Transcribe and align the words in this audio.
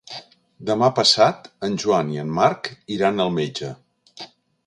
Demà 0.69 0.87
passat 0.99 1.45
en 1.67 1.75
Joan 1.83 2.09
i 2.15 2.21
en 2.23 2.33
Marc 2.39 2.71
iran 2.97 3.25
al 3.27 3.35
metge. 3.39 3.73